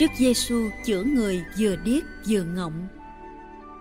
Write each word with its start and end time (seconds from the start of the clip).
Đức 0.00 0.10
Giêsu 0.16 0.70
chữa 0.84 1.02
người 1.02 1.44
vừa 1.58 1.76
điếc 1.76 2.02
vừa 2.28 2.42
ngọng. 2.42 2.88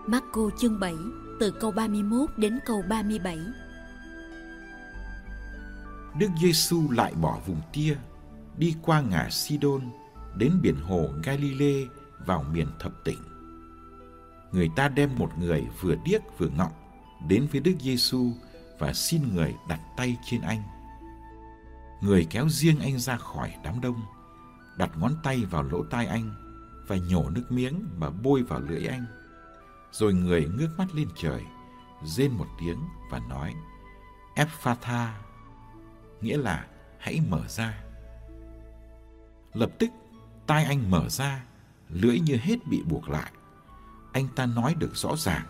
Marco 0.07 0.41
chương 0.59 0.79
7 0.79 0.93
từ 1.39 1.51
câu 1.51 1.71
31 1.71 2.29
đến 2.37 2.59
câu 2.65 2.83
37. 2.89 3.39
Đức 6.19 6.27
Giêsu 6.41 6.91
lại 6.91 7.13
bỏ 7.21 7.39
vùng 7.45 7.61
tia, 7.73 7.97
đi 8.57 8.75
qua 8.81 9.01
ngã 9.01 9.29
Sidon, 9.29 9.81
đến 10.37 10.51
biển 10.61 10.75
hồ 10.75 11.09
Galilee 11.23 11.85
vào 12.25 12.45
miền 12.53 12.67
thập 12.79 12.91
tỉnh. 13.05 13.19
Người 14.51 14.69
ta 14.75 14.87
đem 14.87 15.15
một 15.17 15.29
người 15.39 15.67
vừa 15.81 15.95
điếc 16.05 16.21
vừa 16.37 16.49
ngọng 16.57 16.73
đến 17.27 17.47
với 17.51 17.61
Đức 17.61 17.75
Giêsu 17.79 18.31
và 18.79 18.93
xin 18.93 19.35
người 19.35 19.55
đặt 19.69 19.79
tay 19.97 20.17
trên 20.25 20.41
anh. 20.41 20.63
Người 22.01 22.27
kéo 22.29 22.49
riêng 22.49 22.79
anh 22.79 22.99
ra 22.99 23.17
khỏi 23.17 23.53
đám 23.63 23.81
đông, 23.81 24.01
đặt 24.79 24.89
ngón 24.97 25.15
tay 25.23 25.45
vào 25.45 25.63
lỗ 25.63 25.83
tai 25.83 26.05
anh 26.05 26.31
và 26.87 26.97
nhổ 26.97 27.29
nước 27.29 27.45
miếng 27.49 27.89
mà 27.97 28.09
bôi 28.09 28.43
vào 28.43 28.59
lưỡi 28.59 28.85
anh. 28.85 29.05
Rồi 29.91 30.13
người 30.13 30.49
ngước 30.57 30.69
mắt 30.77 30.87
lên 30.93 31.07
trời, 31.15 31.43
rên 32.03 32.31
một 32.31 32.47
tiếng 32.59 32.79
và 33.11 33.19
nói, 33.29 33.53
Ephatha, 34.35 35.19
nghĩa 36.21 36.37
là 36.37 36.67
hãy 36.99 37.21
mở 37.29 37.47
ra. 37.47 37.83
Lập 39.53 39.69
tức, 39.79 39.89
tai 40.47 40.65
anh 40.65 40.91
mở 40.91 41.09
ra, 41.09 41.43
lưỡi 41.89 42.19
như 42.19 42.37
hết 42.41 42.67
bị 42.69 42.83
buộc 42.83 43.09
lại. 43.09 43.31
Anh 44.11 44.27
ta 44.35 44.45
nói 44.45 44.75
được 44.79 44.95
rõ 44.95 45.15
ràng. 45.17 45.45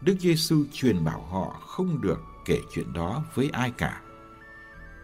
Đức 0.00 0.16
Giêsu 0.20 0.64
truyền 0.72 1.04
bảo 1.04 1.22
họ 1.22 1.60
không 1.66 2.00
được 2.00 2.20
kể 2.44 2.60
chuyện 2.72 2.92
đó 2.92 3.24
với 3.34 3.50
ai 3.52 3.70
cả. 3.70 4.02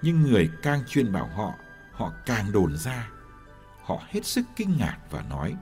Nhưng 0.02 0.22
người 0.22 0.50
càng 0.62 0.80
truyền 0.88 1.12
bảo 1.12 1.26
họ, 1.26 1.52
họ 1.96 2.12
càng 2.26 2.52
đồn 2.52 2.76
ra. 2.76 3.08
Họ 3.84 4.02
hết 4.08 4.26
sức 4.26 4.46
kinh 4.56 4.76
ngạc 4.78 4.98
và 5.10 5.22
nói, 5.22 5.56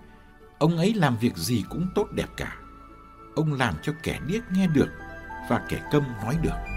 ông 0.59 0.77
ấy 0.77 0.95
làm 0.95 1.17
việc 1.17 1.37
gì 1.37 1.65
cũng 1.71 1.89
tốt 1.95 2.07
đẹp 2.13 2.29
cả. 2.37 2.57
Ông 3.37 3.53
làm 3.53 3.75
cho 3.83 3.93
kẻ 4.03 4.21
điếc 4.27 4.43
nghe 4.53 4.67
được 4.67 4.89
và 5.49 5.67
kẻ 5.69 5.89
câm 5.93 6.03
nói 6.23 6.37
được. 6.43 6.73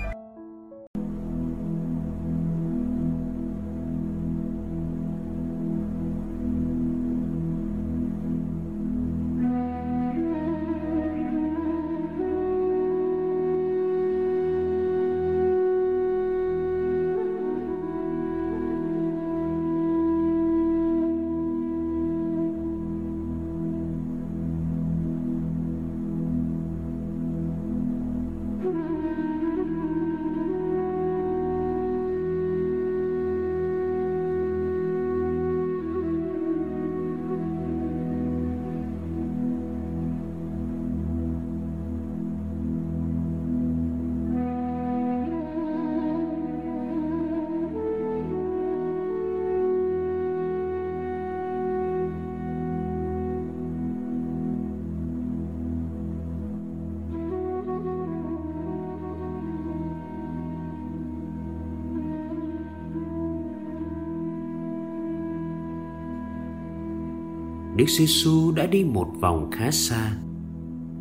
Đức 67.77 67.85
giê 67.87 68.05
-xu 68.05 68.53
đã 68.53 68.65
đi 68.65 68.83
một 68.83 69.07
vòng 69.19 69.51
khá 69.51 69.71
xa, 69.71 70.17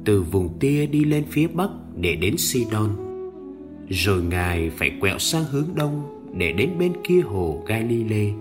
từ 0.05 0.23
vùng 0.23 0.59
tia 0.59 0.87
đi 0.87 1.05
lên 1.05 1.25
phía 1.29 1.47
bắc 1.47 1.71
để 1.97 2.17
đến 2.17 2.35
Sidon. 2.37 2.91
Rồi 3.89 4.23
ngài 4.23 4.71
phải 4.71 4.91
quẹo 5.01 5.19
sang 5.19 5.45
hướng 5.45 5.69
đông 5.75 6.03
để 6.39 6.53
đến 6.53 6.71
bên 6.79 6.93
kia 7.05 7.21
hồ 7.21 7.63
Galilee. 7.67 8.33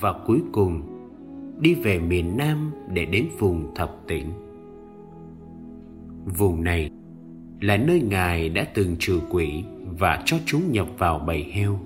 Và 0.00 0.12
cuối 0.26 0.40
cùng, 0.52 0.82
đi 1.60 1.74
về 1.74 1.98
miền 1.98 2.36
nam 2.36 2.70
để 2.88 3.04
đến 3.04 3.26
vùng 3.38 3.74
thập 3.74 3.96
tỉnh 4.06 4.26
vùng 6.26 6.64
này 6.64 6.90
là 7.60 7.76
nơi 7.76 8.00
ngài 8.00 8.48
đã 8.48 8.64
từng 8.74 8.96
trừ 8.98 9.20
quỷ 9.30 9.64
và 9.98 10.22
cho 10.24 10.36
chúng 10.46 10.72
nhập 10.72 10.88
vào 10.98 11.18
bầy 11.18 11.42
heo 11.42 11.78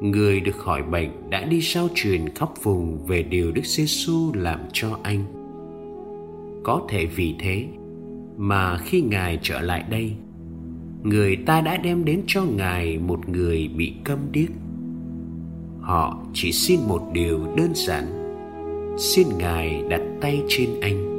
người 0.00 0.40
được 0.40 0.56
khỏi 0.56 0.82
bệnh 0.82 1.30
đã 1.30 1.44
đi 1.44 1.60
sao 1.62 1.88
truyền 1.94 2.28
khắp 2.34 2.48
vùng 2.62 3.06
về 3.06 3.22
điều 3.22 3.52
Đức 3.52 3.64
Giêsu 3.64 4.32
làm 4.34 4.60
cho 4.72 4.98
anh. 5.02 5.24
Có 6.64 6.82
thể 6.88 7.06
vì 7.06 7.34
thế 7.38 7.66
mà 8.36 8.78
khi 8.78 9.00
Ngài 9.00 9.38
trở 9.42 9.60
lại 9.60 9.84
đây, 9.90 10.12
người 11.02 11.36
ta 11.36 11.60
đã 11.60 11.76
đem 11.76 12.04
đến 12.04 12.22
cho 12.26 12.44
Ngài 12.44 12.98
một 12.98 13.28
người 13.28 13.68
bị 13.76 13.92
câm 14.04 14.18
điếc. 14.32 14.48
Họ 15.80 16.18
chỉ 16.34 16.52
xin 16.52 16.80
một 16.88 17.10
điều 17.12 17.38
đơn 17.56 17.70
giản, 17.74 18.04
xin 18.98 19.26
Ngài 19.38 19.82
đặt 19.88 20.02
tay 20.20 20.42
trên 20.48 20.80
anh. 20.80 21.09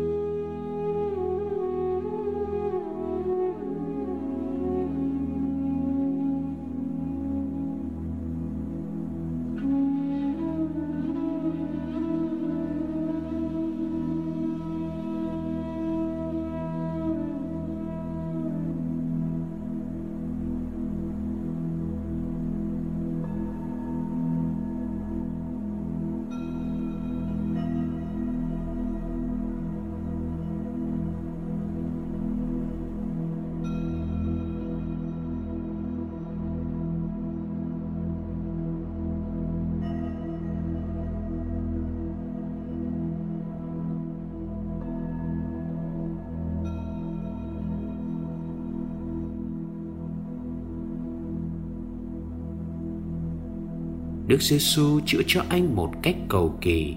Đức 54.32 54.42
Giêsu 54.42 55.00
chữa 55.06 55.22
cho 55.28 55.44
anh 55.50 55.76
một 55.76 55.92
cách 56.04 56.16
cầu 56.30 56.58
kỳ. 56.62 56.96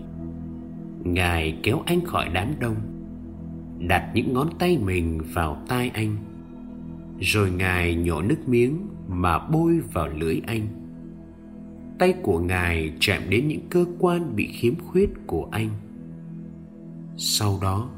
Ngài 1.05 1.59
kéo 1.63 1.83
anh 1.87 2.05
khỏi 2.05 2.29
đám 2.33 2.49
đông, 2.61 2.77
đặt 3.79 4.11
những 4.15 4.33
ngón 4.33 4.49
tay 4.59 4.79
mình 4.79 5.21
vào 5.33 5.63
tai 5.69 5.91
anh, 5.95 6.17
rồi 7.21 7.51
Ngài 7.51 7.95
nhổ 7.95 8.23
nước 8.23 8.49
miếng 8.49 8.87
mà 9.09 9.39
bôi 9.39 9.81
vào 9.93 10.09
lưỡi 10.09 10.41
anh. 10.47 10.67
Tay 11.99 12.15
của 12.23 12.39
Ngài 12.39 12.93
chạm 13.01 13.23
đến 13.29 13.49
những 13.49 13.69
cơ 13.71 13.85
quan 13.99 14.37
bị 14.37 14.47
khiếm 14.47 14.75
khuyết 14.79 15.11
của 15.27 15.49
anh. 15.51 15.69
Sau 17.17 17.59
đó, 17.63 17.91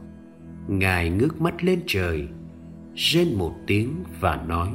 Ngài 0.69 1.11
ngước 1.11 1.41
mắt 1.41 1.65
lên 1.65 1.81
trời, 1.87 2.29
rên 2.95 3.35
một 3.35 3.55
tiếng 3.67 3.95
và 4.21 4.45
nói: 4.49 4.69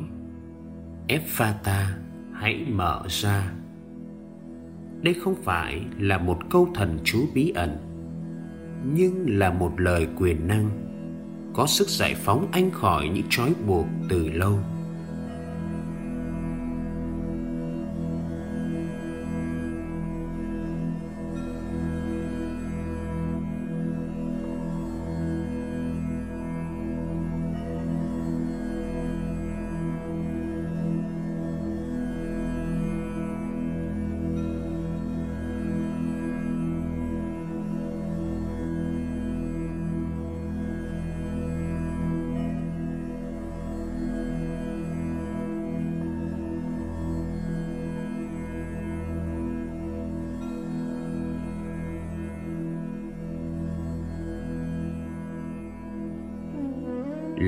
Ephata, 1.07 1.97
hãy 2.33 2.65
mở 2.69 3.03
ra 3.07 3.51
đây 5.01 5.13
không 5.13 5.35
phải 5.43 5.81
là 5.99 6.17
một 6.17 6.37
câu 6.49 6.69
thần 6.75 6.99
chú 7.03 7.25
bí 7.33 7.51
ẩn, 7.55 7.77
nhưng 8.93 9.39
là 9.39 9.53
một 9.53 9.79
lời 9.79 10.07
quyền 10.17 10.47
năng, 10.47 10.69
có 11.53 11.67
sức 11.67 11.89
giải 11.89 12.15
phóng 12.15 12.47
anh 12.51 12.71
khỏi 12.71 13.07
những 13.07 13.25
trói 13.29 13.53
buộc 13.67 13.85
từ 14.09 14.29
lâu. 14.29 14.59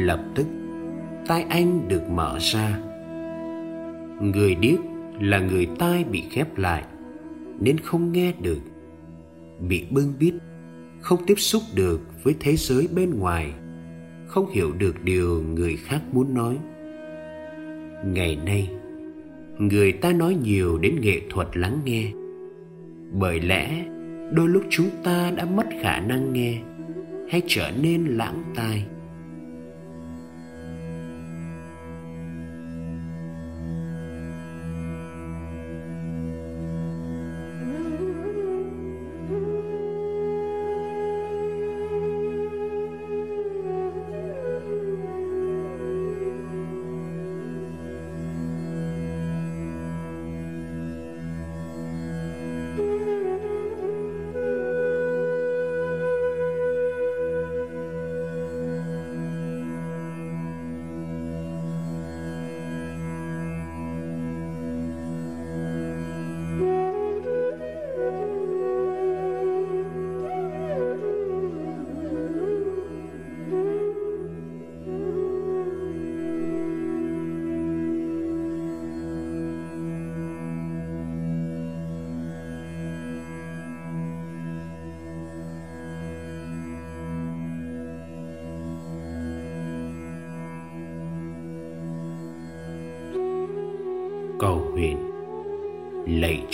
Lập 0.06 0.20
tức, 0.36 0.48
tai 1.28 1.46
anh 1.50 1.88
được 1.88 2.10
mở 2.10 2.38
ra. 2.40 2.80
Người 4.22 4.56
điếc 4.56 4.80
là 5.20 5.40
người 5.40 5.68
tai 5.80 6.04
bị 6.04 6.24
khép 6.32 6.58
lại, 6.58 6.84
nên 7.60 7.78
không 7.78 8.12
nghe 8.12 8.34
được. 8.42 8.60
Bị 9.70 9.86
bưng 9.90 10.14
bít, 10.20 10.34
không 11.02 11.20
tiếp 11.28 11.36
xúc 11.38 11.62
được 11.76 12.02
với 12.24 12.36
thế 12.40 12.56
giới 12.56 12.88
bên 12.96 13.20
ngoài, 13.20 13.54
không 14.28 14.52
hiểu 14.52 14.72
được 14.72 15.04
điều 15.04 15.44
người 15.44 15.78
khác 15.78 16.02
muốn 16.12 16.34
nói. 16.34 16.58
Ngày 18.06 18.38
nay, 18.46 18.70
người 19.58 19.92
ta 19.92 20.14
nói 20.14 20.38
nhiều 20.44 20.78
đến 20.78 20.96
nghệ 21.02 21.22
thuật 21.30 21.48
lắng 21.58 21.80
nghe. 21.86 22.12
Bởi 23.12 23.40
lẽ, 23.40 23.86
đôi 24.32 24.48
lúc 24.48 24.64
chúng 24.70 24.90
ta 25.04 25.32
đã 25.36 25.46
mất 25.46 25.66
khả 25.82 26.00
năng 26.00 26.34
nghe 26.34 26.62
hay 27.30 27.42
trở 27.48 27.72
nên 27.82 28.06
lãng 28.06 28.44
tai. 28.56 28.86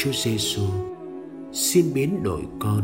Chúa 0.09 0.15
Giêsu 0.15 0.61
xin 1.51 1.85
biến 1.93 2.23
đổi 2.23 2.41
con. 2.59 2.83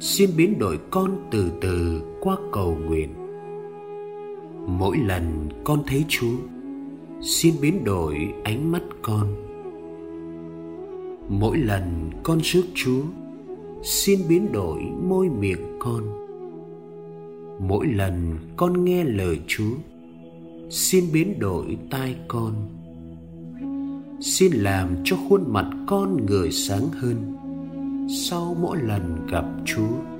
Xin 0.00 0.30
biến 0.36 0.58
đổi 0.58 0.78
con 0.90 1.28
từ 1.30 1.52
từ 1.60 2.02
qua 2.20 2.36
cầu 2.52 2.78
nguyện. 2.86 3.08
Mỗi 4.66 4.96
lần 4.96 5.48
con 5.64 5.82
thấy 5.86 6.04
Chúa, 6.08 6.36
xin 7.20 7.54
biến 7.60 7.84
đổi 7.84 8.32
ánh 8.44 8.72
mắt 8.72 8.82
con. 9.02 9.26
Mỗi 11.28 11.58
lần 11.58 12.10
con 12.22 12.38
rước 12.42 12.64
Chúa, 12.74 13.02
xin 13.82 14.20
biến 14.28 14.52
đổi 14.52 14.78
môi 15.08 15.28
miệng 15.28 15.78
con. 15.78 16.02
Mỗi 17.58 17.86
lần 17.86 18.38
con 18.56 18.84
nghe 18.84 19.04
lời 19.04 19.40
Chúa, 19.46 19.74
xin 20.70 21.04
biến 21.12 21.38
đổi 21.38 21.78
tai 21.90 22.16
con 22.28 22.54
xin 24.20 24.52
làm 24.52 24.96
cho 25.04 25.16
khuôn 25.28 25.52
mặt 25.52 25.66
con 25.86 26.26
người 26.26 26.52
sáng 26.52 26.88
hơn 26.88 27.36
sau 28.26 28.56
mỗi 28.60 28.78
lần 28.82 29.26
gặp 29.30 29.44
chúa. 29.64 30.17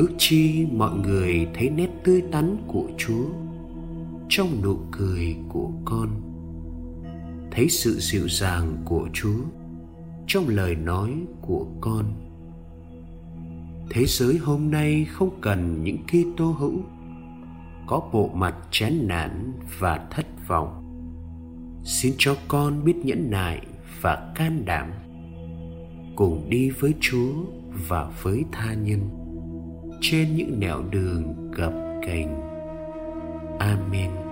Ước 0.00 0.10
chi 0.18 0.66
mọi 0.72 0.98
người 0.98 1.48
thấy 1.54 1.70
nét 1.70 1.88
tươi 2.04 2.22
tắn 2.32 2.56
của 2.66 2.84
chúa 2.98 3.24
trong 4.28 4.62
nụ 4.62 4.78
cười 4.90 5.36
của 5.48 5.70
con. 5.84 6.08
Thấy 7.50 7.68
sự 7.68 7.98
dịu 8.00 8.28
dàng 8.28 8.76
của 8.84 9.08
chúa 9.12 9.40
trong 10.26 10.48
lời 10.48 10.74
nói 10.74 11.10
của 11.40 11.66
con. 11.80 12.04
Thế 13.90 14.04
giới 14.06 14.36
hôm 14.36 14.70
nay 14.70 15.04
không 15.04 15.40
cần 15.40 15.84
những 15.84 15.98
Kitô 16.06 16.46
hữu, 16.46 16.80
có 17.86 18.08
bộ 18.12 18.30
mặt 18.34 18.54
chán 18.70 19.08
nản 19.08 19.52
và 19.78 20.08
thất 20.10 20.26
vọng. 20.48 20.82
Xin 21.84 22.14
cho 22.18 22.36
con 22.48 22.84
biết 22.84 22.96
nhẫn 22.96 23.30
nại 23.30 23.66
và 24.00 24.32
can 24.34 24.64
đảm 24.64 24.90
cùng 26.16 26.50
đi 26.50 26.70
với 26.70 26.94
chúa 27.00 27.32
và 27.88 28.10
với 28.22 28.44
tha 28.52 28.74
nhân 28.74 29.19
trên 30.00 30.36
những 30.36 30.60
nẻo 30.60 30.82
đường 30.90 31.50
gập 31.52 31.72
ghềnh. 32.06 32.28
Amen. 33.58 34.29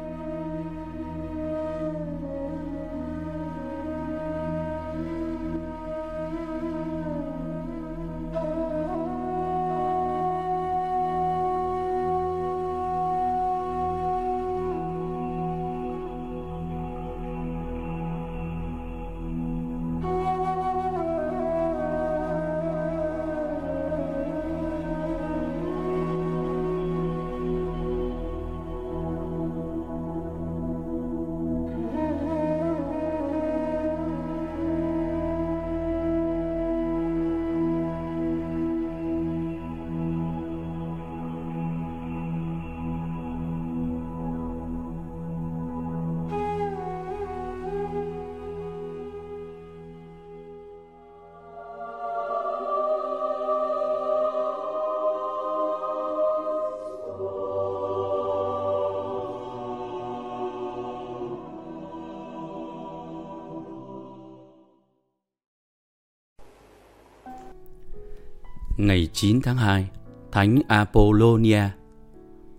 Ngày 68.79 69.09
9 69.13 69.41
tháng 69.41 69.57
2, 69.57 69.89
Thánh 70.33 70.59
Apollonia. 70.69 71.63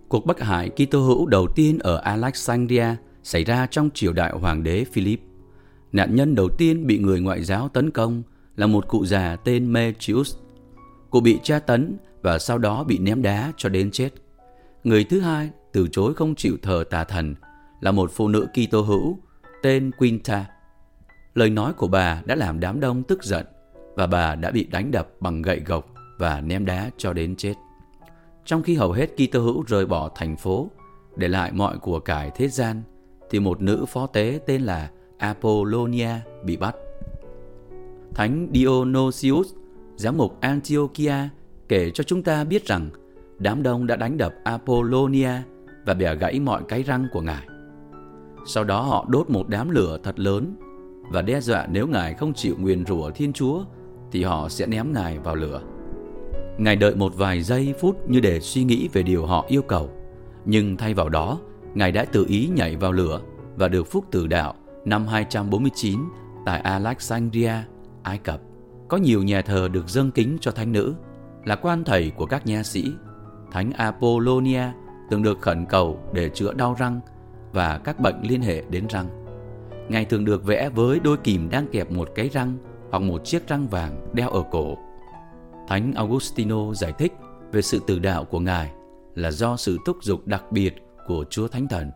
Cuộc 0.08 0.26
bắc 0.26 0.40
hại 0.40 0.70
Kitô 0.70 1.00
hữu 1.00 1.26
đầu 1.26 1.46
tiên 1.46 1.78
ở 1.78 1.96
Alexandria 1.96 2.86
xảy 3.22 3.44
ra 3.44 3.66
trong 3.66 3.90
triều 3.94 4.12
đại 4.12 4.32
hoàng 4.32 4.62
đế 4.62 4.84
Philip. 4.92 5.20
Nạn 5.92 6.14
nhân 6.16 6.34
đầu 6.34 6.48
tiên 6.58 6.86
bị 6.86 6.98
người 6.98 7.20
ngoại 7.20 7.44
giáo 7.44 7.68
tấn 7.68 7.90
công 7.90 8.22
là 8.56 8.66
một 8.66 8.88
cụ 8.88 9.06
già 9.06 9.36
tên 9.36 9.72
Metrius. 9.72 10.36
Cụ 11.10 11.20
bị 11.20 11.38
tra 11.42 11.58
tấn 11.58 11.96
và 12.22 12.38
sau 12.38 12.58
đó 12.58 12.84
bị 12.84 12.98
ném 12.98 13.22
đá 13.22 13.52
cho 13.56 13.68
đến 13.68 13.90
chết. 13.90 14.10
Người 14.84 15.04
thứ 15.04 15.20
hai 15.20 15.50
từ 15.72 15.88
chối 15.92 16.14
không 16.14 16.34
chịu 16.34 16.56
thờ 16.62 16.84
tà 16.90 17.04
thần 17.04 17.34
là 17.80 17.92
một 17.92 18.10
phụ 18.14 18.28
nữ 18.28 18.46
Kitô 18.52 18.80
hữu 18.80 19.18
tên 19.62 19.90
Quinta. 19.98 20.46
Lời 21.34 21.50
nói 21.50 21.72
của 21.72 21.88
bà 21.88 22.22
đã 22.24 22.34
làm 22.34 22.60
đám 22.60 22.80
đông 22.80 23.02
tức 23.02 23.24
giận 23.24 23.46
và 23.94 24.06
bà 24.06 24.34
đã 24.34 24.50
bị 24.50 24.64
đánh 24.64 24.90
đập 24.90 25.08
bằng 25.20 25.42
gậy 25.42 25.60
gộc 25.66 25.89
và 26.20 26.40
ném 26.40 26.66
đá 26.66 26.90
cho 26.96 27.12
đến 27.12 27.36
chết. 27.36 27.54
Trong 28.44 28.62
khi 28.62 28.74
hầu 28.74 28.92
hết 28.92 29.06
Kitô 29.16 29.40
hữu 29.40 29.64
rời 29.66 29.86
bỏ 29.86 30.10
thành 30.14 30.36
phố, 30.36 30.70
để 31.16 31.28
lại 31.28 31.52
mọi 31.52 31.78
của 31.78 32.00
cải 32.00 32.30
thế 32.34 32.48
gian, 32.48 32.82
thì 33.30 33.40
một 33.40 33.62
nữ 33.62 33.84
phó 33.88 34.06
tế 34.06 34.40
tên 34.46 34.62
là 34.62 34.90
Apollonia 35.18 36.10
bị 36.44 36.56
bắt. 36.56 36.74
Thánh 38.14 38.48
Dionysius, 38.54 39.52
giám 39.96 40.16
mục 40.16 40.40
Antiochia, 40.40 41.14
kể 41.68 41.90
cho 41.90 42.04
chúng 42.04 42.22
ta 42.22 42.44
biết 42.44 42.66
rằng 42.66 42.90
đám 43.38 43.62
đông 43.62 43.86
đã 43.86 43.96
đánh 43.96 44.16
đập 44.16 44.34
Apollonia 44.44 45.32
và 45.86 45.94
bẻ 45.94 46.14
gãy 46.14 46.40
mọi 46.40 46.62
cái 46.68 46.82
răng 46.82 47.06
của 47.12 47.20
ngài. 47.20 47.46
Sau 48.46 48.64
đó 48.64 48.82
họ 48.82 49.06
đốt 49.08 49.30
một 49.30 49.48
đám 49.48 49.70
lửa 49.70 49.98
thật 50.02 50.18
lớn 50.18 50.56
và 51.12 51.22
đe 51.22 51.40
dọa 51.40 51.66
nếu 51.70 51.86
ngài 51.86 52.14
không 52.14 52.34
chịu 52.34 52.54
nguyền 52.58 52.86
rủa 52.86 53.10
Thiên 53.10 53.32
Chúa 53.32 53.64
thì 54.12 54.22
họ 54.22 54.48
sẽ 54.48 54.66
ném 54.66 54.92
ngài 54.92 55.18
vào 55.18 55.34
lửa. 55.34 55.62
Ngài 56.58 56.76
đợi 56.76 56.94
một 56.94 57.16
vài 57.16 57.42
giây 57.42 57.74
phút 57.80 58.08
như 58.08 58.20
để 58.20 58.40
suy 58.40 58.64
nghĩ 58.64 58.88
về 58.92 59.02
điều 59.02 59.26
họ 59.26 59.44
yêu 59.48 59.62
cầu, 59.62 59.90
nhưng 60.44 60.76
thay 60.76 60.94
vào 60.94 61.08
đó, 61.08 61.38
ngài 61.74 61.92
đã 61.92 62.04
tự 62.04 62.26
ý 62.28 62.50
nhảy 62.54 62.76
vào 62.76 62.92
lửa 62.92 63.20
và 63.56 63.68
được 63.68 63.90
phúc 63.90 64.04
tử 64.10 64.26
đạo 64.26 64.54
năm 64.84 65.06
249 65.06 66.00
tại 66.46 66.60
Alexandria, 66.60 67.52
Ai 68.02 68.18
Cập. 68.18 68.40
Có 68.88 68.96
nhiều 68.96 69.22
nhà 69.22 69.42
thờ 69.42 69.68
được 69.72 69.88
dâng 69.88 70.10
kính 70.10 70.38
cho 70.40 70.50
thánh 70.50 70.72
nữ, 70.72 70.94
là 71.44 71.56
quan 71.56 71.84
thầy 71.84 72.10
của 72.10 72.26
các 72.26 72.46
nha 72.46 72.62
sĩ. 72.62 72.92
Thánh 73.50 73.72
Apollonia 73.72 74.64
từng 75.10 75.22
được 75.22 75.40
khẩn 75.40 75.66
cầu 75.66 76.00
để 76.12 76.28
chữa 76.28 76.52
đau 76.52 76.76
răng 76.78 77.00
và 77.52 77.78
các 77.78 78.00
bệnh 78.00 78.20
liên 78.22 78.40
hệ 78.40 78.62
đến 78.70 78.86
răng. 78.88 79.08
Ngài 79.88 80.04
thường 80.04 80.24
được 80.24 80.44
vẽ 80.44 80.68
với 80.68 81.00
đôi 81.00 81.16
kìm 81.16 81.50
đang 81.50 81.66
kẹp 81.66 81.90
một 81.90 82.08
cái 82.14 82.28
răng 82.28 82.56
hoặc 82.90 83.02
một 83.02 83.24
chiếc 83.24 83.48
răng 83.48 83.68
vàng 83.68 84.10
đeo 84.12 84.30
ở 84.30 84.42
cổ. 84.50 84.78
Thánh 85.70 85.92
Augustino 85.94 86.74
giải 86.74 86.92
thích 86.98 87.12
về 87.52 87.62
sự 87.62 87.80
tử 87.86 87.98
đạo 87.98 88.24
của 88.24 88.40
Ngài 88.40 88.70
là 89.14 89.30
do 89.30 89.56
sự 89.56 89.78
thúc 89.86 89.96
giục 90.02 90.26
đặc 90.26 90.44
biệt 90.52 90.74
của 91.06 91.24
Chúa 91.30 91.48
Thánh 91.48 91.68
Thần, 91.68 91.90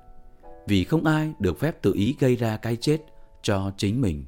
vì 0.67 0.85
không 0.85 1.05
ai 1.05 1.33
được 1.39 1.61
phép 1.61 1.83
tự 1.83 1.93
ý 1.95 2.17
gây 2.21 2.37
ra 2.37 2.57
cái 2.57 2.77
chết 2.77 2.99
cho 3.43 3.73
chính 3.77 4.01
mình. 4.01 4.25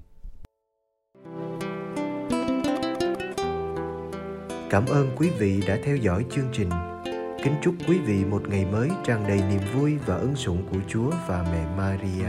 Cảm 4.70 4.86
ơn 4.86 5.10
quý 5.16 5.30
vị 5.38 5.62
đã 5.68 5.78
theo 5.84 5.96
dõi 5.96 6.24
chương 6.30 6.48
trình. 6.52 6.70
Kính 7.42 7.54
chúc 7.62 7.74
quý 7.88 7.98
vị 7.98 8.24
một 8.24 8.48
ngày 8.48 8.64
mới 8.72 8.88
tràn 9.04 9.24
đầy 9.28 9.38
niềm 9.50 9.60
vui 9.74 9.94
và 10.06 10.16
ân 10.16 10.36
sủng 10.36 10.62
của 10.70 10.78
Chúa 10.88 11.10
và 11.28 11.46
mẹ 11.52 11.76
Maria. 11.76 12.28